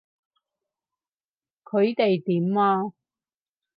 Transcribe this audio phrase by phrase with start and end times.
[1.63, 2.91] 佢哋點啊？